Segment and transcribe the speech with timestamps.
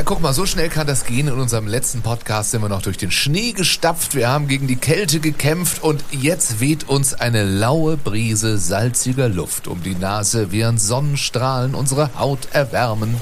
[0.00, 1.28] Ja, guck mal, so schnell kann das gehen.
[1.28, 4.14] In unserem letzten Podcast sind wir noch durch den Schnee gestapft.
[4.14, 9.68] Wir haben gegen die Kälte gekämpft und jetzt weht uns eine laue Brise salziger Luft
[9.68, 13.14] um die Nase, während Sonnenstrahlen unsere Haut erwärmen.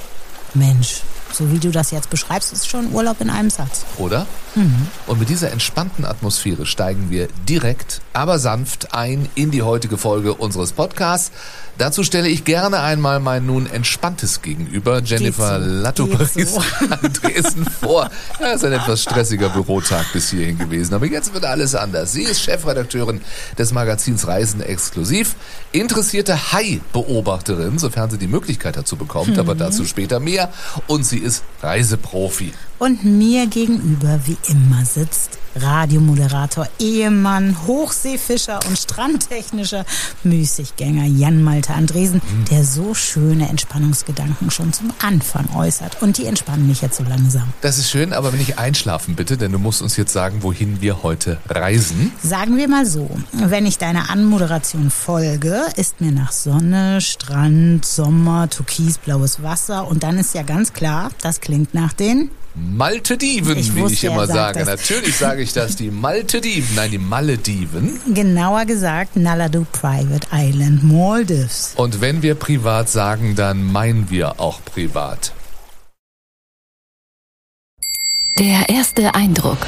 [0.55, 1.03] Mensch,
[1.33, 3.85] so wie du das jetzt beschreibst, ist schon Urlaub in einem Satz.
[3.97, 4.29] Oder?
[5.09, 10.35] Und mit dieser entspannten Atmosphäre steigen wir direkt, aber sanft ein in die heutige Folge
[10.35, 11.33] unseres Podcasts.
[11.79, 15.67] Dazu stelle ich gerne einmal mein nun entspanntes Gegenüber, Jennifer so.
[15.67, 16.61] Lattoparis Geht so.
[16.91, 18.11] Andresen vor.
[18.41, 22.13] Ja, ist ein etwas stressiger Bürotag bis hierhin gewesen, aber jetzt wird alles anders.
[22.13, 23.21] Sie ist Chefredakteurin
[23.57, 25.37] des Magazins Reisen exklusiv,
[25.71, 29.39] interessierte Hai-Beobachterin, sofern sie die Möglichkeit dazu bekommt, Mhm.
[29.41, 30.53] aber dazu später mehr.
[30.89, 32.53] Und sie ist Reiseprofi.
[32.79, 39.85] Und mir gegenüber, wie immer, sitzt Radiomoderator, Ehemann, Hochseefischer und strandtechnischer
[40.23, 46.03] Müßiggänger Jan Malte Andresen, der so schöne Entspannungsgedanken schon zum Anfang äußert.
[46.03, 47.49] Und die entspannen mich jetzt so langsam.
[47.61, 50.81] Das ist schön, aber wenn ich einschlafen bitte, denn du musst uns jetzt sagen, wohin
[50.81, 52.13] wir heute reisen.
[52.23, 58.49] Sagen wir mal so, wenn ich deiner Anmoderation folge, ist mir nach Sonne, Strand, Sommer,
[58.49, 63.81] türkisblaues Wasser und dann ist ja ganz klar, das klingt nach den Malediven, Ich wie
[63.81, 64.59] wusste, ich er immer sage.
[64.61, 64.69] das.
[64.69, 68.01] Natürlich sage ich das, die Malediven, nein, die Malediven.
[68.15, 71.75] genauer gesagt Naladu Private Island Maldives.
[71.77, 75.33] Und wenn wir privat sagen, dann meinen wir auch privat.
[78.39, 79.59] Der erste Eindruck.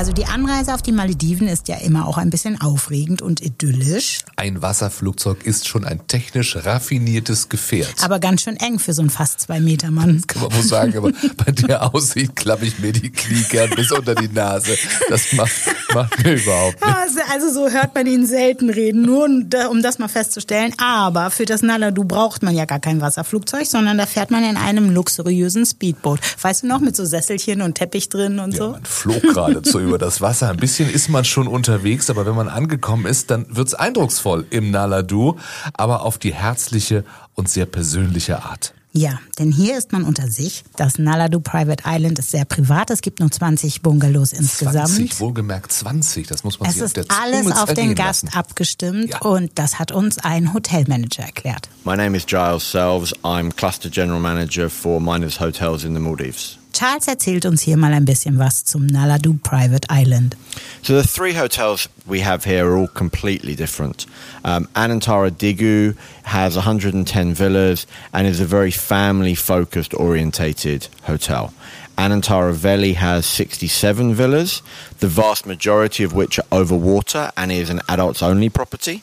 [0.00, 4.20] Also die Anreise auf die Malediven ist ja immer auch ein bisschen aufregend und idyllisch,
[4.36, 7.96] Ein Wasserflugzeug ist schon ein technisch raffiniertes Gefährt.
[8.02, 10.22] aber ganz schön eng für so einen fast zwei Meter Mann.
[10.26, 11.12] Kann man wohl sagen, aber
[11.44, 14.74] bei der Aussicht klappe ich mir die Knie gern bis unter die Nase.
[15.10, 15.52] Das macht,
[15.94, 16.98] macht mir überhaupt nichts.
[17.02, 20.72] Also also so hört man ihn selten reden, nur um da- das mal festzustellen.
[20.78, 24.56] Aber für das Naladu braucht man ja gar kein Wasserflugzeug, sondern da fährt man in
[24.56, 26.20] einem luxuriösen Speedboot.
[26.40, 28.70] Weißt du noch, mit so Sesselchen und Teppich drin und Ja, so?
[28.70, 30.48] man flog geradezu über das Wasser.
[30.48, 34.70] Ein bisschen ist man schon unterwegs, aber wenn man angekommen ist, dann wird's eindrucksvoll im
[34.70, 35.36] Naladu,
[35.74, 38.72] aber auf die herzliche und sehr persönliche Art.
[38.92, 40.64] Ja, denn hier ist man unter sich.
[40.76, 42.90] Das Naladu Private Island ist sehr privat.
[42.90, 44.88] Es gibt nur 20 Bungalows insgesamt.
[44.88, 47.94] 20, wohlgemerkt 20, das muss man Es sich auf ist der Zunge alles auf den
[47.94, 48.36] Gast lassen.
[48.36, 49.18] abgestimmt Ja.
[49.20, 51.68] und das hat uns ein Hotelmanager erklärt.
[51.84, 53.14] My name is Giles Selves.
[53.22, 56.58] I'm Cluster General Manager for Miners Hotels in the Maldives.
[56.80, 60.34] Charles erzählt uns hier mal ein bisschen was zum Naladu Private Island.
[60.80, 64.06] So the three hotels we have here are all completely different.
[64.46, 71.52] Um, Anantara Digu has 110 villas and is a very family-focused, orientated hotel.
[71.98, 74.62] Anantara Valley has 67 villas,
[75.00, 79.02] the vast majority of which are over water and is an adults-only property.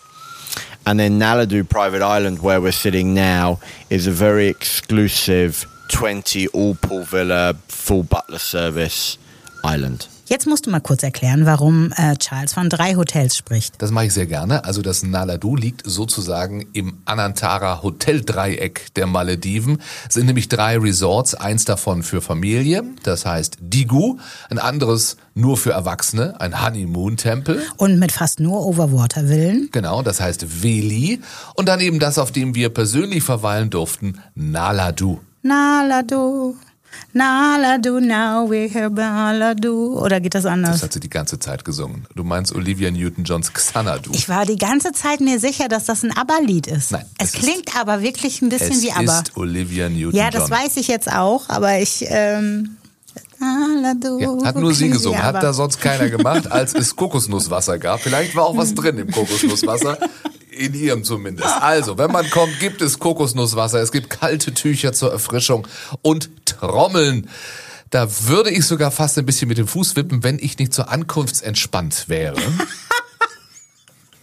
[0.88, 3.60] And then Naladu Private Island, where we're sitting now,
[3.92, 9.18] is a very exclusive 20 all pool villa, full butler service
[9.64, 10.10] island.
[10.30, 13.82] Jetzt musst du mal kurz erklären, warum äh, Charles von drei Hotels spricht.
[13.82, 14.66] Das mache ich sehr gerne.
[14.66, 19.82] Also das Naladu liegt sozusagen im Anantara Hoteldreieck der Malediven.
[20.06, 24.18] Es sind nämlich drei Resorts, eins davon für Familie, das heißt Digu,
[24.50, 27.64] ein anderes nur für Erwachsene, ein Honeymoon-Tempel.
[27.78, 29.70] Und mit fast nur Overwater-Villen.
[29.72, 31.22] Genau, das heißt Veli.
[31.56, 35.22] Und dann eben das, auf dem wir persönlich verweilen durften, Naladu.
[35.44, 36.56] Naladu,
[37.14, 39.98] Naladu, now we're here, Naladu.
[40.00, 40.84] Oder geht das Das anders?
[40.84, 42.06] hat sie die ganze Zeit gesungen.
[42.16, 44.12] Du meinst Olivia Newton-Johns Xanadu.
[44.14, 46.92] Ich war die ganze Zeit mir sicher, dass das ein ABBA-Lied ist.
[46.92, 49.20] Nein, es es ist- klingt aber wirklich ein bisschen es wie ABBA.
[49.20, 50.14] ist Olivia Newton-John.
[50.16, 52.06] Ja, das weiß ich jetzt auch, aber ich.
[52.08, 52.78] Ähm,
[53.40, 58.00] Naladu, Ja, hat nur sie gesungen, hat da sonst keiner gemacht, als es Kokosnusswasser gab.
[58.00, 59.98] Vielleicht war auch was drin im Kokosnusswasser.
[60.58, 61.50] In ihrem zumindest.
[61.62, 65.68] Also, wenn man kommt, gibt es Kokosnusswasser, es gibt kalte Tücher zur Erfrischung
[66.02, 67.30] und Trommeln.
[67.90, 70.84] Da würde ich sogar fast ein bisschen mit dem Fuß wippen, wenn ich nicht so
[70.84, 72.38] ankunftsentspannt wäre.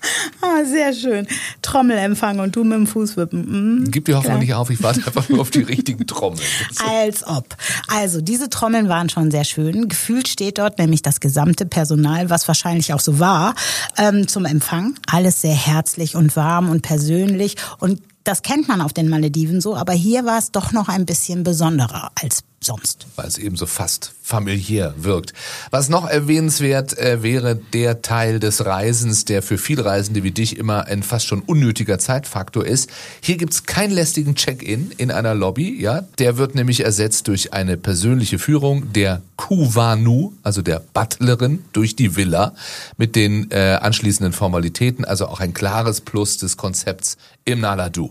[0.41, 1.27] Ah, sehr schön.
[1.63, 3.83] Trommelempfang und du mit dem Fuß wippen.
[3.83, 3.91] Mm.
[3.91, 4.41] Gib die Hoffnung Klar.
[4.41, 6.47] nicht auf, ich warte einfach nur auf die richtigen Trommeln.
[6.87, 7.57] Als ob.
[7.89, 9.89] Also, diese Trommeln waren schon sehr schön.
[9.89, 13.55] Gefühlt steht dort nämlich das gesamte Personal, was wahrscheinlich auch so war,
[13.97, 14.95] ähm, zum Empfang.
[15.11, 17.57] Alles sehr herzlich und warm und persönlich.
[17.79, 21.07] Und das kennt man auf den Malediven so, aber hier war es doch noch ein
[21.07, 23.07] bisschen besonderer als sonst.
[23.17, 25.35] weil es eben so fast familiär wirkt.
[25.71, 30.57] Was noch erwähnenswert äh, wäre der Teil des Reisens, der für viele Reisende wie dich
[30.57, 32.91] immer ein fast schon unnötiger Zeitfaktor ist.
[33.21, 36.05] Hier gibt's keinen lästigen Check-in in einer Lobby, ja.
[36.19, 42.17] Der wird nämlich ersetzt durch eine persönliche Führung der Kuwanu, also der Butlerin, durch die
[42.17, 42.55] Villa
[42.97, 48.11] mit den äh, anschließenden Formalitäten, also auch ein klares Plus des Konzepts im Naladu.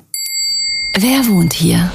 [0.95, 1.91] Wer wohnt hier?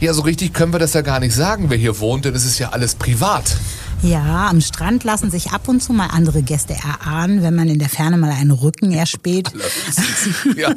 [0.00, 2.44] Ja, so richtig können wir das ja gar nicht sagen, wer hier wohnt, denn es
[2.44, 3.56] ist ja alles privat.
[4.02, 7.80] Ja, am Strand lassen sich ab und zu mal andere Gäste erahnen, wenn man in
[7.80, 9.50] der Ferne mal einen Rücken erspäht.
[10.56, 10.72] ja,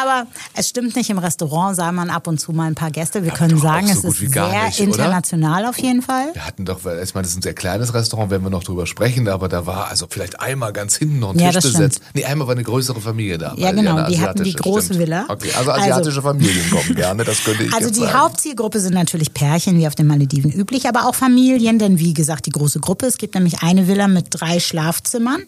[0.00, 3.24] Aber es stimmt nicht, im Restaurant sah man ab und zu mal ein paar Gäste.
[3.24, 4.88] Wir können doch sagen, so es ist sehr nicht, oder?
[4.88, 6.30] international auf jeden Fall.
[6.34, 8.64] wir hatten doch, weil ich meine, das ist ein sehr kleines Restaurant, werden wir noch
[8.64, 12.00] drüber sprechen, aber da war also vielleicht einmal ganz hinten noch ein Ja, Tisch besetzt.
[12.14, 13.54] Nee, einmal war eine größere Familie da.
[13.56, 15.00] Ja, genau, die hatten die große stimmt.
[15.00, 15.24] Villa.
[15.28, 18.14] Okay, also Also- asiatische Familien kommen gerne, das könnte ich Also die sagen.
[18.14, 22.46] Hauptzielgruppe sind natürlich Pärchen, wie auf den Malediven üblich, aber auch Familien, denn wie gesagt,
[22.46, 23.06] die große Gruppe.
[23.06, 25.42] Es gibt nämlich eine Villa mit drei Schlafzimmern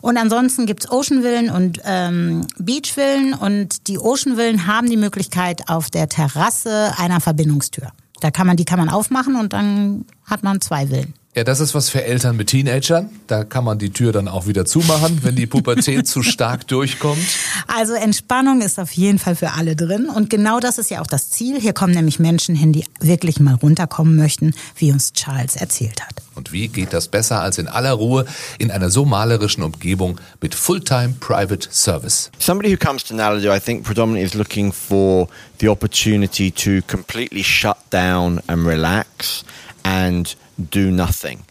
[0.00, 6.08] und ansonsten gibt's Oceanvillen und ähm, Beachvillen und die Oceanvillen haben die Möglichkeit auf der
[6.08, 7.88] Terrasse einer Verbindungstür.
[8.20, 11.14] Da kann man, die kann man aufmachen und dann hat man zwei Villen.
[11.36, 13.10] Ja, das ist was für Eltern mit Teenagern.
[13.26, 17.26] Da kann man die Tür dann auch wieder zumachen, wenn die Pubertät zu stark durchkommt.
[17.66, 20.08] Also Entspannung ist auf jeden Fall für alle drin.
[20.08, 21.60] Und genau das ist ja auch das Ziel.
[21.60, 26.22] Hier kommen nämlich Menschen hin, die wirklich mal runterkommen möchten, wie uns Charles erzählt hat.
[26.36, 28.26] Und wie geht das besser als in aller Ruhe
[28.58, 32.30] in einer so malerischen Umgebung mit Fulltime Private Service?
[32.38, 35.26] Somebody who comes to Naladu, I think, predominantly is looking for
[35.58, 39.44] the opportunity to completely shut down and relax
[39.84, 40.34] and
[40.70, 41.44] do nothing.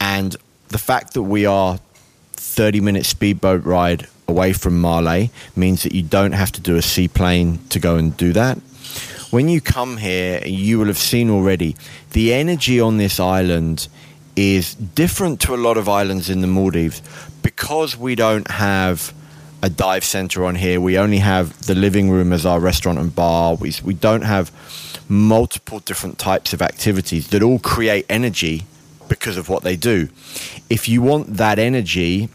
[0.00, 0.36] And
[0.68, 1.78] the fact that we are
[2.32, 6.82] 30 minute speedboat ride away from Marley means that you don't have to do a
[6.82, 8.58] seaplane to go and do that.
[9.30, 11.76] When you come here, you will have seen already
[12.12, 13.88] the energy on this island
[14.34, 17.02] is different to a lot of islands in the Maldives
[17.42, 19.12] because we don't have
[19.62, 20.80] a dive center on here.
[20.80, 23.54] We only have the living room as our restaurant and bar.
[23.54, 24.50] We, we don't have
[25.10, 28.64] multiple different types of activities that all create energy
[29.08, 30.08] because of what they do.
[30.70, 32.28] If you want that energy,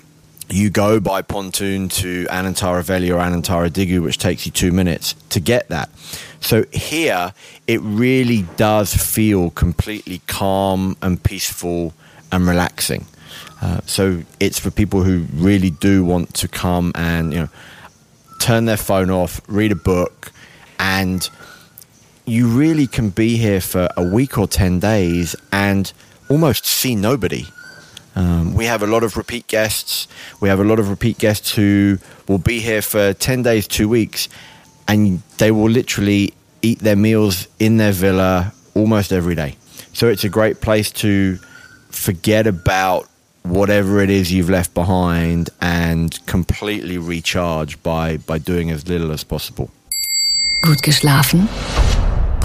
[0.50, 5.14] you go by pontoon to Anantara Valley or Anantara Digu, which takes you two minutes
[5.30, 5.90] to get that.
[6.42, 7.34] So here,
[7.66, 11.94] it really does feel completely calm and peaceful
[12.32, 13.06] and relaxing.
[13.62, 17.50] Uh, so it's for people who really do want to come and you know
[18.40, 20.32] turn their phone off, read a book,
[20.78, 21.30] and
[22.26, 25.92] you really can be here for a week or 10 days and
[26.30, 27.46] almost see nobody.
[28.16, 30.08] Um, we have a lot of repeat guests.
[30.42, 33.90] We have a lot of repeat guests who will be here for 10 days, two
[33.90, 34.30] weeks,
[34.88, 39.58] and they will literally eat their meals in their villa almost every day.
[39.94, 41.38] So it's a great place to
[41.90, 43.08] forget about
[43.44, 49.24] whatever it is you've left behind and completely recharge by, by doing as little as
[49.24, 49.70] possible.
[50.62, 51.48] Gut geschlafen?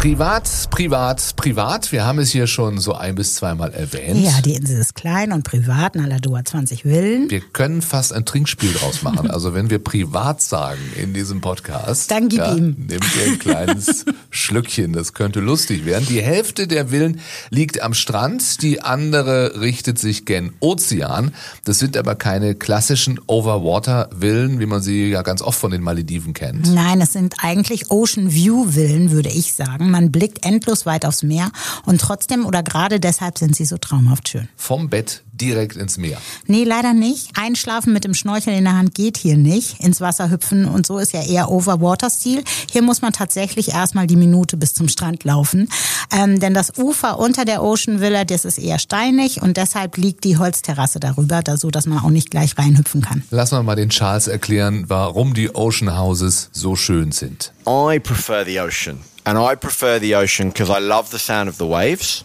[0.00, 1.92] Privat, privat, privat.
[1.92, 4.24] Wir haben es hier schon so ein bis zweimal erwähnt.
[4.24, 5.94] Ja, die Insel ist klein und privat.
[5.94, 7.28] Nalado hat 20 Villen.
[7.30, 9.30] Wir können fast ein Trinkspiel draus machen.
[9.30, 12.76] Also wenn wir privat sagen in diesem Podcast, Dann gib ja, ihm.
[12.78, 14.94] nehmt ihr ein kleines Schlückchen.
[14.94, 16.06] Das könnte lustig werden.
[16.08, 17.20] Die Hälfte der Villen
[17.50, 21.34] liegt am Strand, die andere richtet sich gen Ozean.
[21.64, 26.32] Das sind aber keine klassischen Overwater-Villen, wie man sie ja ganz oft von den Malediven
[26.32, 26.72] kennt.
[26.72, 29.89] Nein, es sind eigentlich Ocean View Villen, würde ich sagen.
[29.90, 31.50] Man blickt endlos weit aufs Meer
[31.84, 34.48] und trotzdem oder gerade deshalb sind sie so traumhaft schön.
[34.56, 36.18] Vom Bett direkt ins Meer.
[36.46, 37.30] Nee, leider nicht.
[37.34, 39.80] Einschlafen mit dem Schnorchel in der Hand geht hier nicht.
[39.80, 42.44] Ins Wasser hüpfen und so ist ja eher Overwater-Stil.
[42.70, 45.68] Hier muss man tatsächlich erstmal die Minute bis zum Strand laufen.
[46.12, 50.24] Ähm, denn das Ufer unter der Ocean Villa, das ist eher steinig und deshalb liegt
[50.24, 53.22] die Holzterrasse darüber, da so dass man auch nicht gleich reinhüpfen kann.
[53.30, 57.52] Lassen wir mal den Charles erklären, warum die Ocean Houses so schön sind.
[57.66, 59.00] I prefer the ocean.
[59.26, 62.24] And I prefer the ocean because I love the sound of the waves.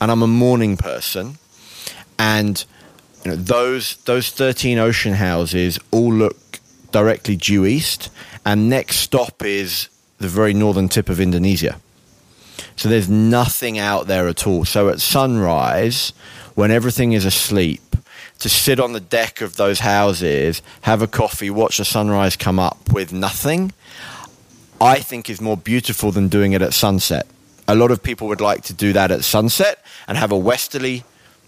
[0.00, 1.38] And I'm a morning person.
[2.18, 2.64] And
[3.24, 6.60] you know, those those 13 ocean houses all look
[6.92, 8.10] directly due east.
[8.44, 11.80] And next stop is the very northern tip of Indonesia.
[12.76, 14.64] So there's nothing out there at all.
[14.64, 16.12] So at sunrise,
[16.54, 17.80] when everything is asleep,
[18.40, 22.58] to sit on the deck of those houses, have a coffee, watch the sunrise come
[22.58, 23.72] up with nothing,
[24.84, 27.26] I think is more beautiful than doing it at sunset.
[27.66, 31.04] A lot of people would like to do that at sunset and have a westerly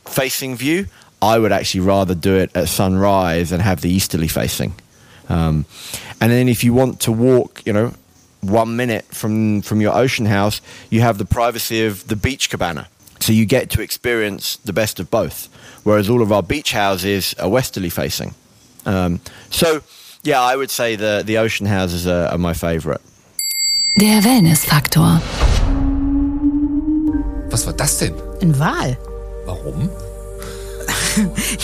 [0.07, 0.87] facing view.
[1.21, 4.75] I would actually rather do it at sunrise and have the easterly facing.
[5.29, 5.67] Um,
[6.19, 7.93] and then if you want to walk, you know,
[8.41, 12.89] one minute from from your ocean house, you have the privacy of the beach cabana.
[13.21, 15.49] So you get to experience the best of both.
[15.85, 18.35] Whereas all of our beach houses are westerly facing.
[18.87, 19.83] Um, so
[20.23, 23.03] yeah, I would say the the ocean houses are, are my favorite.
[23.97, 25.23] Der Wellnessfaktor.
[27.51, 28.13] Was war das denn?
[28.43, 28.99] Ein Wal.
[29.47, 29.89] Warum?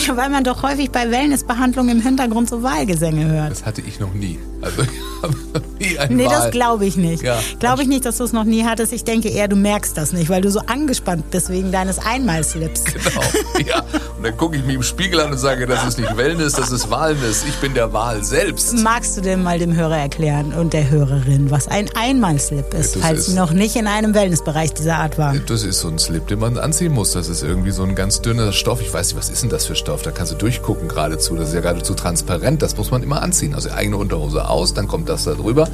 [0.07, 3.51] Ja, weil man doch häufig bei Wellnessbehandlungen im Hintergrund so Wahlgesänge hört.
[3.51, 4.39] Das hatte ich noch nie.
[4.63, 6.31] Also ich habe noch nie einen Nee, Wal.
[6.41, 7.23] das glaube ich nicht.
[7.23, 7.39] Ja.
[7.59, 8.93] Glaube ich nicht, dass du es noch nie hattest.
[8.93, 12.83] Ich denke eher, du merkst das nicht, weil du so angespannt bist wegen deines Einmalslips.
[12.93, 13.21] Genau.
[13.67, 13.79] Ja.
[14.17, 16.71] Und dann gucke ich mich im Spiegel an und sage, das ist nicht Wellness, das
[16.71, 17.43] ist Walness.
[17.47, 18.77] Ich bin der Wal selbst.
[18.79, 23.01] Magst du denn mal dem Hörer erklären und der Hörerin, was ein Einmalslip ist, Das
[23.01, 25.41] falls ist- sie noch nicht in einem Wellnessbereich dieser Art waren?
[25.47, 27.11] Das ist so ein Slip, den man anziehen muss.
[27.11, 28.79] Das ist irgendwie so ein ganz dünner Stoff.
[28.81, 30.01] Ich weiß nicht, was ist denn das für Stoff?
[30.03, 31.35] Da kannst du durchgucken geradezu.
[31.35, 32.61] Das ist ja geradezu transparent.
[32.61, 33.53] Das muss man immer anziehen.
[33.55, 35.67] Also eigene Unterhose aus, dann kommt das da drüber.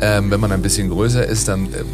[0.00, 1.66] Ähm, wenn man ein bisschen größer ist, dann...
[1.66, 1.86] ähm,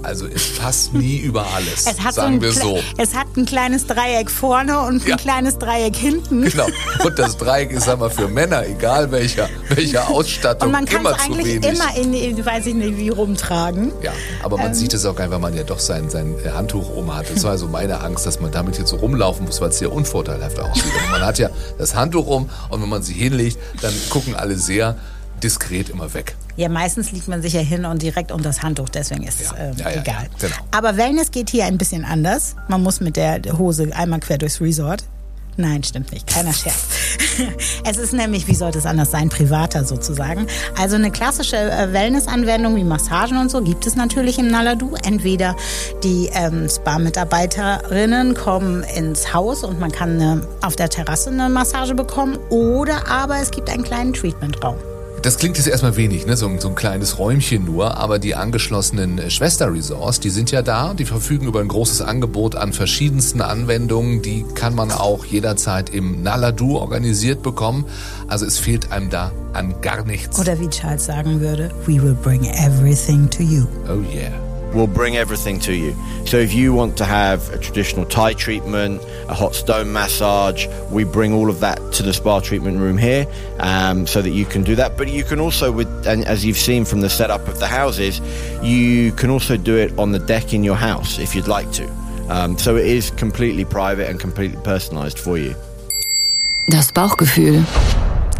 [0.00, 2.78] also es passt nie über alles, Es hat, so sagen ein, wir so.
[2.96, 5.16] es hat ein kleines Dreieck vorne und ein Ja.
[5.16, 6.44] kleines Dreieck hinten.
[6.44, 6.66] Genau.
[7.04, 11.10] Und das Dreieck ist aber für Männer, egal welcher, welcher Ausstattung, Und man kann immer
[11.10, 11.78] es zu eigentlich wenig.
[11.78, 13.92] immer in, in, weiß ich nicht, wie rumtragen.
[14.00, 17.14] Ja, aber man sieht es auch nicht, weil man ja doch sein, sein Handtuch um
[17.14, 17.26] hat.
[17.34, 19.92] Das war also meine Angst, dass man damit jetzt so rumlaufen muss, weil es sehr
[19.92, 20.84] unvorteilhaft aussieht.
[21.10, 24.96] Man hat ja das Handtuch um und wenn man sich hinlegt, dann gucken alle sehr
[25.42, 26.36] diskret immer weg.
[26.56, 29.50] Ja, meistens liegt man sich ja hin und direkt unter das Handtuch, deswegen ist es
[29.50, 29.56] Ja.
[29.58, 30.28] ähm, Ja, ja, egal.
[30.40, 30.54] genau.
[30.72, 32.56] Aber Wellness geht hier ein bisschen anders.
[32.68, 35.04] Man muss mit der Hose einmal quer durchs Resort.
[35.60, 36.24] Nein, stimmt nicht.
[36.28, 36.76] Keiner Scherz.
[37.84, 40.46] es ist nämlich, wie sollte es anders sein, privater sozusagen.
[40.78, 44.94] Also eine klassische äh, Wellness-Anwendung wie Massagen und so gibt es natürlich im Naladu.
[45.04, 45.56] Entweder
[46.04, 51.94] die ähm, Spa-Mitarbeiterinnen kommen ins Haus und man kann eine, auf der Terrasse eine Massage
[51.96, 54.76] bekommen oder aber es gibt einen kleinen Treatmentraum.
[55.22, 56.36] Das klingt jetzt erstmal wenig, ne?
[56.36, 60.62] so, ein- so ein kleines Räumchen nur, aber die angeschlossenen äh, Schwester-Resorts, die sind ja
[60.62, 65.90] da, die verfügen über ein großes Angebot an verschiedensten Anwendungen, die kann man auch jederzeit
[65.90, 67.84] im Naladu organisiert bekommen.
[68.28, 70.38] Also es fehlt einem da an gar nichts.
[70.38, 73.66] Oder wie Charles sagen würde, we will bring everything to you.
[73.88, 74.30] Oh yeah.
[74.74, 75.94] We'll bring everything to you.
[76.26, 81.04] So if you want to have a traditional Thai treatment, a hot stone massage, we
[81.04, 83.26] bring all of that to the spa treatment room here,
[83.60, 84.96] um, so that you can do that.
[84.96, 88.20] But you can also, with and as you've seen from the setup of the houses,
[88.62, 91.88] you can also do it on the deck in your house if you'd like to.
[92.28, 95.54] Um, so it is completely private and completely personalized for you.
[96.68, 97.64] Das Bauchgefühl.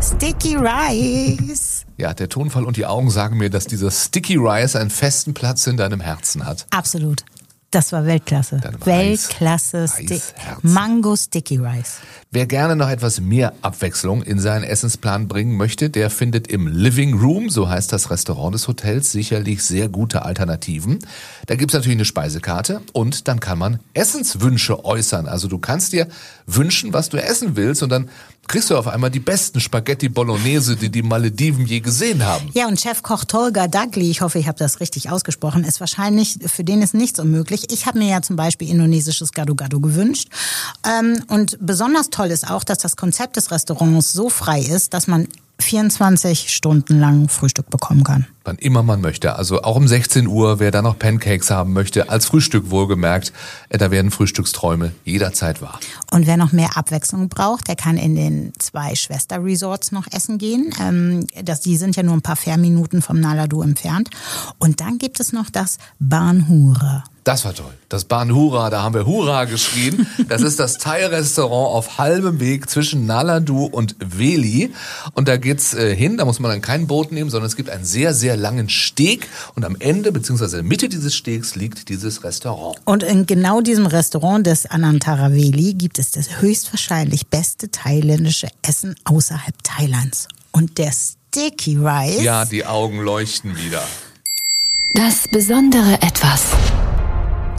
[0.01, 1.78] Sticky Rice.
[1.99, 5.67] Ja, der Tonfall und die Augen sagen mir, dass dieser Sticky Rice einen festen Platz
[5.67, 6.67] in deinem Herzen hat.
[6.71, 7.25] Absolut.
[7.71, 8.63] Das war Weltklasse.
[8.85, 10.23] Weltklasse Reis- Stick.
[10.63, 11.97] Mango Sticky Rice.
[12.31, 17.19] Wer gerne noch etwas mehr Abwechslung in seinen Essensplan bringen möchte, der findet im Living
[17.19, 21.01] Room, so heißt das Restaurant des Hotels, sicherlich sehr gute Alternativen.
[21.47, 25.27] Da gibt's natürlich eine Speisekarte und dann kann man Essenswünsche äußern.
[25.29, 26.09] Also du kannst dir
[26.47, 28.09] wünschen, was du essen willst und dann
[28.49, 32.49] kriegst du auf einmal die besten Spaghetti Bolognese, die die Malediven je gesehen haben.
[32.55, 36.65] Ja, und Chefkoch Tolga Dagli, ich hoffe, ich habe das richtig ausgesprochen, ist wahrscheinlich, für
[36.65, 37.71] den ist nichts unmöglich.
[37.71, 40.29] Ich habe mir ja zum Beispiel indonesisches Gado-Gado gewünscht.
[40.85, 45.07] Ähm, und besonders toll ist auch, dass das Konzept des Restaurants so frei ist, dass
[45.07, 45.29] man
[45.61, 48.27] 24 Stunden lang Frühstück bekommen kann.
[48.45, 49.37] Wann immer man möchte.
[49.37, 53.33] Also auch um 16 Uhr, wer da noch Pancakes haben möchte, als Frühstück wohlgemerkt,
[53.69, 55.81] äh, da werden Frühstücksträume jederzeit wahr.
[56.11, 60.73] Und wer noch mehr Abwechslung braucht, der kann in den zwei Schwester-Resorts noch essen gehen.
[60.81, 64.11] Ähm, das, die sind ja nur ein paar Fährminuten vom Naladu entfernt.
[64.59, 67.05] Und dann gibt es noch das Banhura.
[67.29, 67.75] Das war toll.
[67.91, 70.07] Das Bahn Hura, da haben wir Hurra geschrien.
[70.31, 74.73] Das ist das Thai-Restaurant auf halbem Weg zwischen Naladu und Veli.
[75.13, 77.69] Und da geht's äh, hin, da muss man dann kein Boot nehmen, sondern es gibt
[77.69, 79.29] einen sehr, sehr langen Steg.
[79.55, 82.79] Und am Ende, beziehungsweise in der Mitte dieses Stegs, liegt dieses Restaurant.
[82.87, 89.55] Und in genau diesem Restaurant des Anantaraveli gibt es das höchstwahrscheinlich beste thailändische Essen außerhalb
[89.63, 90.29] Thailands.
[90.51, 92.23] Und der Sticky Rice.
[92.23, 93.83] Ja, die Augen leuchten wieder.
[94.95, 96.47] Das besondere Etwas.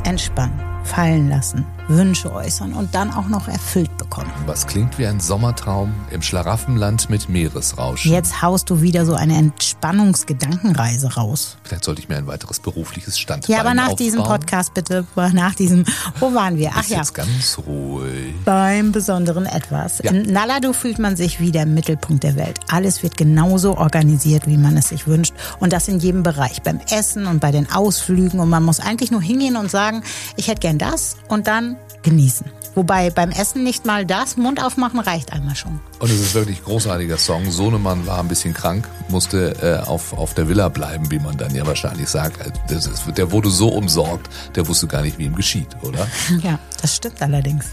[0.04, 4.32] Entspannen, fallen lassen, Wünsche äußern und dann auch noch erfüllt bekommen.
[4.46, 8.06] Was klingt wie ein Sommertraum im Schlaraffenland mit Meeresrausch.
[8.06, 11.58] Jetzt haust du wieder so eine Entspannungsgedankenreise raus.
[11.64, 13.98] Vielleicht sollte ich mir ein weiteres berufliches Standbein Ja, aber nach aufbauen.
[13.98, 15.86] diesem Podcast bitte, nach diesem,
[16.20, 16.72] wo waren wir?
[16.76, 18.34] Ach Ist ja, jetzt ganz ruhig.
[18.46, 20.00] beim besonderen Etwas.
[20.04, 20.12] Ja.
[20.12, 22.60] In Naladu fühlt man sich wie der Mittelpunkt der Welt.
[22.70, 25.34] Alles wird genauso organisiert, wie man es sich wünscht.
[25.60, 26.62] Und das in jedem Bereich.
[26.62, 28.40] Beim Essen und bei den Ausflügen.
[28.40, 30.04] Und man muss eigentlich nur hingehen und sagen,
[30.36, 31.16] ich hätte gern das.
[31.28, 32.46] Und dann genießen.
[32.76, 35.80] Wobei beim Essen nicht mal das Mund aufmachen reicht einmal schon.
[36.00, 37.50] Und es ist wirklich ein großartiger Song.
[37.52, 41.54] Sohnemann war ein bisschen krank, musste äh, auf, auf der Villa bleiben, wie man dann
[41.54, 42.40] ja wahrscheinlich sagt.
[42.42, 46.08] Also Das ist, der wurde so umsorgt, der wusste gar nicht, wie ihm geschieht, oder?
[46.44, 47.66] Ja, das stimmt allerdings.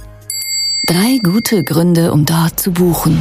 [0.86, 3.18] Drei gute Gründe, um dort zu buchen.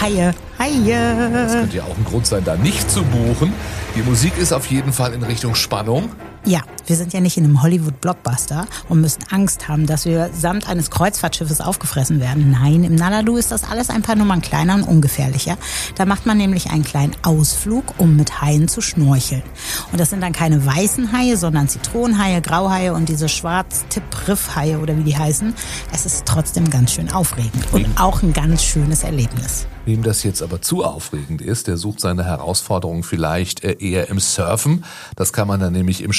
[0.00, 1.46] Haie, Das Haie.
[1.60, 3.52] könnte ja auch ein Grund sein, da nicht zu buchen.
[3.96, 6.10] Die Musik ist auf jeden Fall in Richtung Spannung.
[6.44, 10.68] Ja, wir sind ja nicht in einem Hollywood-Blockbuster und müssen Angst haben, dass wir samt
[10.68, 12.50] eines Kreuzfahrtschiffes aufgefressen werden.
[12.50, 15.56] Nein, im Naladu ist das alles ein paar Nummern kleiner und ungefährlicher.
[15.96, 19.42] Da macht man nämlich einen kleinen Ausflug, um mit Haien zu schnorcheln.
[19.92, 25.04] Und das sind dann keine weißen Haie, sondern Zitronenhaie, Grauhaie und diese Schwarz-Tipp-Riff-Haie oder wie
[25.04, 25.54] die heißen.
[25.92, 29.66] Es ist trotzdem ganz schön aufregend und auch ein ganz schönes Erlebnis.
[29.86, 34.18] Wem das jetzt aber zu aufregend ist, der sucht seine Herausforderung vielleicht äh, eher im
[34.18, 34.84] Surfen.
[35.14, 36.12] Das kann man dann nämlich im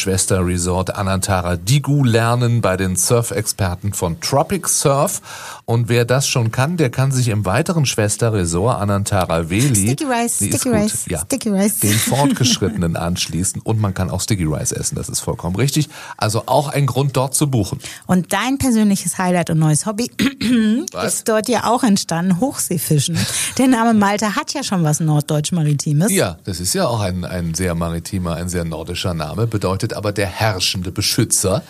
[0.55, 5.21] Schwesterresort Anantara Digu lernen bei den Surfexperten von Tropic Surf.
[5.65, 10.39] Und wer das schon kann, der kann sich im weiteren Schwesterresort Anantara Veli Sticky Rice,
[10.41, 10.77] Nee, ist Sticky gut.
[10.83, 11.79] Rice, ja, Sticky Rice.
[11.79, 14.95] den Fortgeschrittenen anschließen und man kann auch Sticky Rice essen.
[14.95, 15.89] Das ist vollkommen richtig.
[16.15, 17.79] Also auch ein Grund dort zu buchen.
[18.07, 20.09] Und dein persönliches Highlight und neues Hobby
[20.93, 21.15] Was?
[21.15, 23.17] ist dort ja auch entstanden, Hochseefischen.
[23.57, 26.12] Der Name Malta hat ja schon was Norddeutsch-Maritimes.
[26.13, 30.12] Ja, das ist ja auch ein, ein sehr maritimer, ein sehr nordischer Name, bedeutet aber
[30.13, 31.64] der herrschende Beschützer.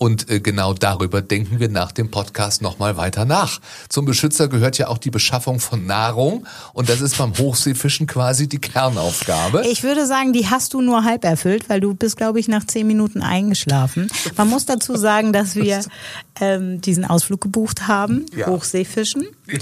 [0.00, 3.60] Und äh, genau darüber denken wir nach dem Podcast nochmal weiter nach.
[3.88, 8.48] Zum Beschützer gehört ja auch die Beschaffung von Nahrung und das ist beim Hochseefischen quasi
[8.48, 9.64] die Kernaufgabe.
[9.66, 12.64] Ich würde sagen, die hast du nur halb erfüllt, weil du bist, glaube ich, nach
[12.64, 14.08] zehn Minuten eingeschlafen.
[14.36, 15.80] Man muss dazu sagen, dass wir
[16.40, 18.46] ähm, diesen Ausflug gebucht haben, Ja.
[18.46, 19.26] Hochseefischen.
[19.48, 19.58] Ja.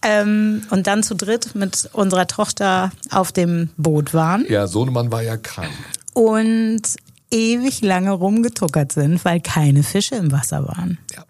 [0.00, 5.22] Ähm, und dann zu dritt mit unserer Tochter auf dem Boot waren Ja, Sohnemann war
[5.22, 5.68] ja krank.
[6.14, 6.80] und
[7.34, 10.98] ewig lange rumgetuckert sind, weil keine Fische im Wasser waren.
[11.14, 11.24] Ja.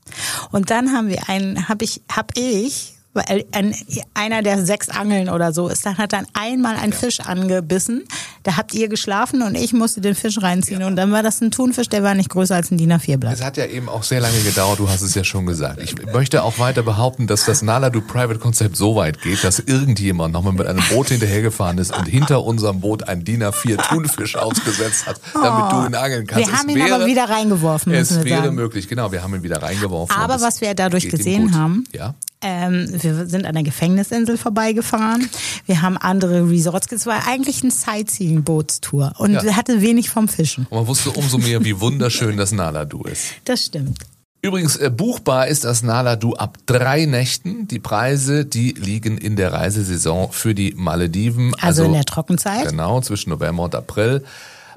[0.53, 3.75] Und dann haben wir einen, habe ich, hab ich, weil ein,
[4.15, 8.05] einer der sechs Angeln oder so ist, dann hat dann einmal ein Fisch angebissen.
[8.43, 10.83] Da habt ihr geschlafen und ich musste den Fisch reinziehen.
[10.83, 13.33] Und dann war das ein Thunfisch, der war nicht größer als ein DIN A4-Blatt.
[13.35, 15.81] Es hat ja eben auch sehr lange gedauert, du hast es ja schon gesagt.
[15.81, 20.35] Ich möchte auch weiter behaupten, dass das Naladu Private Konzept so weit geht, dass irgendjemand
[20.35, 25.07] nochmal mit einem Boot hinterhergefahren ist und hinter unserem Boot ein DIN A4 Thunfisch ausgesetzt
[25.07, 26.49] hat, damit du ihn angeln kannst.
[26.49, 26.53] Oh.
[26.53, 28.55] Wir haben Es ihn aber wieder reingeworfen, Es wäre sagen.
[28.57, 30.15] möglich, genau, wir haben ihn wieder reingeworfen.
[30.17, 32.15] Aber was wir dadurch gesehen haben, Ja.
[32.45, 35.29] Ähm, wir sind an der Gefängnisinsel vorbeigefahren.
[35.67, 36.93] Wir haben andere Resorts.
[36.93, 39.57] Es war eigentlich eine Sightseeing-Bootstour und Ja.
[39.57, 40.67] hatte wenig vom Fischen.
[40.71, 43.25] Und man wusste umso mehr, wie wunderschön das Naladu ist.
[43.47, 43.99] Das stimmt.
[44.43, 47.67] Übrigens, äh, buchbar ist das Naladu ab drei Nächten.
[47.67, 51.55] Die Preise, die liegen in der Reisesaison für die Malediven.
[51.63, 52.69] Also in der Trockenzeit.
[52.69, 54.23] Genau, zwischen November und April.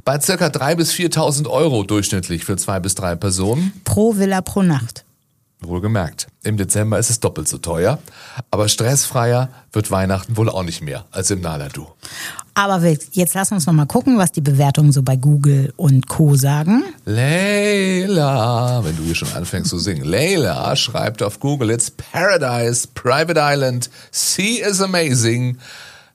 [0.06, 3.74] Bei circa 3.000 bis 4.000 Euro durchschnittlich für zwei bis drei Personen.
[3.84, 5.04] Pro Villa pro Nacht.
[5.60, 6.28] Wohlgemerkt.
[6.44, 8.00] Im Dezember ist es doppelt so teuer.
[8.52, 11.88] Aber stressfreier wird Weihnachten wohl auch nicht mehr als im Naladu.
[12.54, 16.36] Aber jetzt lass uns noch mal gucken, was die Bewertungen so bei Google und Co.
[16.36, 16.84] sagen.
[17.06, 20.04] Leila, wenn du hier schon anfängst zu singen.
[20.04, 25.58] Leila schreibt auf Google, it's Paradise, Private Island, Sea is amazing,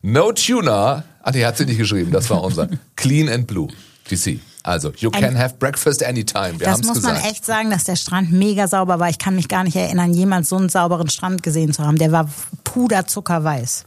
[0.02, 1.04] no tuna.
[1.22, 2.68] Ah, die hat sie nicht geschrieben, das war unser.
[2.96, 3.68] Clean and blue,
[4.10, 4.40] die Sea.
[4.64, 6.60] Also, you can have breakfast anytime.
[6.60, 7.20] Wir Das muss gesagt.
[7.20, 9.08] man echt sagen, dass der Strand mega sauber war.
[9.08, 11.98] Ich kann mich gar nicht erinnern, jemals so einen sauberen Strand gesehen zu haben.
[11.98, 12.28] Der war
[12.64, 13.84] puderzuckerweiß.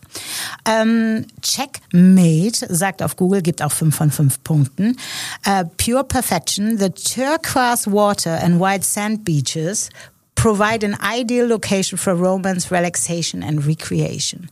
[0.67, 4.97] Ähm, Checkmate sagt auf Google, gibt auch 5 von 5 Punkten.
[5.45, 9.89] Äh, Pure Perfection, the turquoise water and white sand beaches
[10.35, 14.49] provide an ideal location for romance, relaxation and recreation.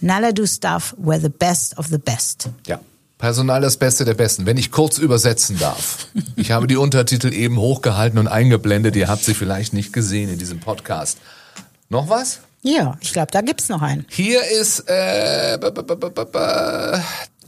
[0.00, 2.48] Naladu stuff were the best of the best.
[2.66, 2.78] Ja.
[3.18, 4.44] Personal das Beste der Besten.
[4.46, 6.08] Wenn ich kurz übersetzen darf.
[6.36, 8.96] Ich habe die Untertitel eben hochgehalten und eingeblendet.
[8.96, 11.18] Ihr habt sie vielleicht nicht gesehen in diesem Podcast.
[11.88, 12.40] Noch was?
[12.62, 14.06] Ja, ich glaube, da gibt's noch einen.
[14.08, 15.58] Hier ist äh,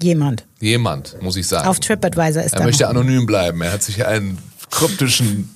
[0.01, 0.45] Jemand.
[0.61, 1.67] jemand, muss ich sagen.
[1.67, 3.63] Auf TripAdvisor ist er da möchte anonym bleiben.
[3.63, 4.39] Er hat sich einen
[4.71, 5.56] kryptischen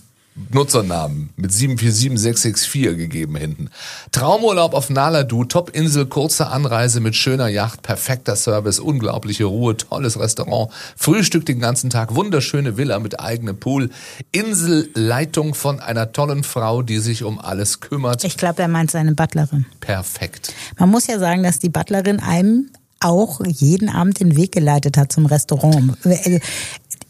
[0.51, 3.69] Nutzernamen mit 747664 gegeben hinten.
[4.13, 10.73] Traumurlaub auf Naladu, Top-Insel, kurze Anreise mit schöner Yacht, perfekter Service, unglaubliche Ruhe, tolles Restaurant,
[10.97, 13.91] Frühstück den ganzen Tag, wunderschöne Villa mit eigenem Pool,
[14.33, 18.25] Inselleitung von einer tollen Frau, die sich um alles kümmert.
[18.25, 19.67] Ich glaube, er meint seine Butlerin.
[19.81, 20.55] Perfekt.
[20.79, 25.11] Man muss ja sagen, dass die Butlerin einem auch jeden Abend den Weg geleitet hat
[25.11, 25.97] zum Restaurant.
[26.05, 26.39] Also,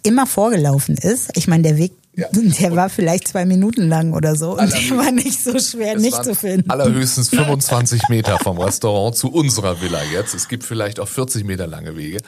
[0.02, 1.30] immer vorgelaufen ist.
[1.36, 2.26] Ich meine, der Weg, Ja.
[2.32, 4.58] der war vielleicht zwei Minuten lang oder so.
[4.58, 6.68] Und der war nicht so schwer, nicht zu finden.
[6.68, 10.34] Allerhöchstens 25 Meter vom Restaurant zu unserer Villa jetzt.
[10.34, 12.18] Es gibt vielleicht auch 40 Meter lange Wege.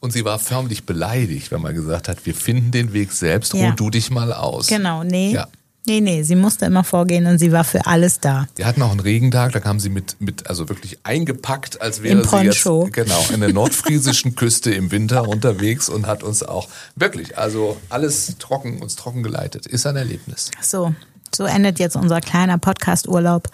[0.00, 3.58] Und sie war förmlich beleidigt, wenn man gesagt hat, wir finden den Weg selbst, ruh
[3.58, 3.70] Ja.
[3.72, 4.68] du dich mal aus.
[4.68, 5.32] Genau, nee.
[5.32, 5.48] Ja.
[5.88, 8.48] Nee, nee, sie musste immer vorgehen und sie war für alles da.
[8.58, 12.24] Die hatten auch einen Regentag, da kam sie mit, mit also wirklich eingepackt, als wäre
[12.24, 17.38] sie jetzt genau in der nordfriesischen Küste im Winter unterwegs und hat uns auch wirklich,
[17.38, 19.66] also alles trocken, uns trocken geleitet.
[19.66, 20.50] Ist ein Erlebnis.
[20.60, 20.92] So,
[21.32, 23.48] so endet jetzt unser kleiner Podcast-Urlaub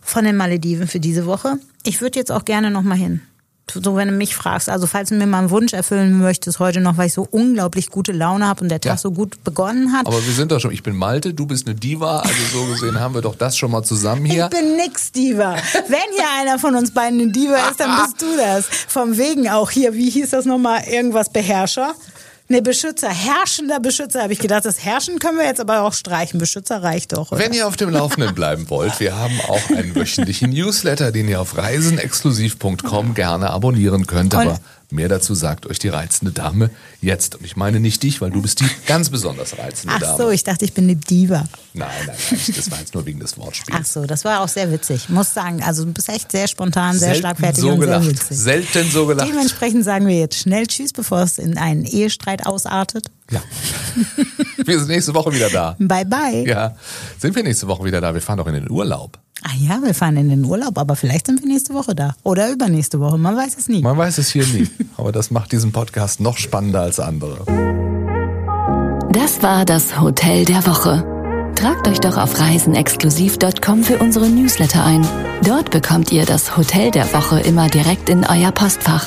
[0.00, 1.58] von den Malediven für diese Woche.
[1.84, 3.20] Ich würde jetzt auch gerne noch mal hin.
[3.72, 6.80] So, wenn du mich fragst, also falls du mir mal einen Wunsch erfüllen möchtest heute
[6.80, 8.96] noch, weil ich so unglaublich gute Laune habe und der Tag Ja.
[8.98, 10.06] so gut begonnen hat.
[10.06, 13.00] Aber wir sind doch schon, ich bin Malte, du bist eine Diva, also so gesehen
[13.00, 14.48] haben wir doch das schon mal zusammen hier.
[14.52, 15.54] Ich bin nix Diva.
[15.88, 18.66] Wenn hier einer von uns beiden eine Diva ist, dann bist du das.
[18.88, 21.94] Vom wegen auch hier, wie hieß das nochmal, irgendwas Beherrscher?
[22.46, 24.66] Ne, Beschützer, herrschender Beschützer, habe ich gedacht.
[24.66, 26.38] Das Herrschen können wir jetzt aber auch streichen.
[26.38, 27.32] Beschützer reicht doch.
[27.32, 27.40] Oder?
[27.40, 31.40] Wenn ihr auf dem Laufenden bleiben wollt, wir haben auch einen wöchentlichen Newsletter, den ihr
[31.40, 34.34] auf reisenexklusiv.com gerne abonnieren könnt.
[34.34, 34.58] Und- Aber
[34.94, 37.34] mehr dazu sagt euch die reizende Dame jetzt.
[37.36, 40.16] Und ich meine nicht dich, weil du bist die ganz besonders reizende Ach Dame.
[40.16, 41.44] so, ich dachte, ich bin eine Diva.
[41.74, 43.78] Nein, nein, nein, das war jetzt nur wegen des Wortspiels.
[43.80, 45.08] Ach so, das war auch sehr witzig.
[45.08, 48.04] Muss sagen, also du bist echt sehr spontan, sehr Selten schlagfertig so und gelacht.
[48.04, 48.38] sehr witzig.
[48.38, 49.28] Selten so gelacht.
[49.28, 53.06] Dementsprechend sagen wir jetzt schnell Tschüss, bevor es in einen Ehestreit ausartet.
[53.30, 53.40] Ja.
[54.64, 55.76] Wir sind nächste Woche wieder da.
[55.78, 56.46] Bye bye.
[56.46, 56.74] Ja,
[57.18, 58.14] sind wir nächste Woche wieder da?
[58.14, 59.18] Wir fahren doch in den Urlaub.
[59.42, 62.14] Ah ja, wir fahren in den Urlaub, aber vielleicht sind wir nächste Woche da.
[62.22, 63.82] Oder übernächste Woche, man weiß es nie.
[63.82, 67.44] Man weiß es hier nie, aber das macht diesen Podcast noch spannender als andere.
[69.12, 71.04] Das war das Hotel der Woche.
[71.54, 75.06] Tragt euch doch auf reisenexklusiv.com für unsere Newsletter ein.
[75.44, 79.06] Dort bekommt ihr das Hotel der Woche immer direkt in euer Postfach.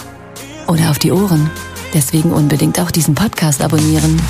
[0.67, 1.49] Oder auf die Ohren.
[1.93, 4.21] Deswegen unbedingt auch diesen Podcast abonnieren.